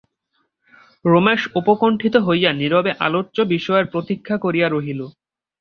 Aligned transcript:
রমেশ 1.05 1.41
উৎকণ্ঠিত 1.59 2.15
হইয়া 2.27 2.51
নীরবে 2.53 2.91
আলোচ্য 3.05 3.37
বিষয়ের 3.53 3.85
প্রতীক্ষা 3.85 4.35
করিয়া 4.37 4.67
রহিল। 4.69 5.01